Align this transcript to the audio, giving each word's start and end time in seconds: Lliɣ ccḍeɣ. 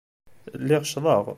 Lliɣ 0.61 0.81
ccḍeɣ. 0.85 1.23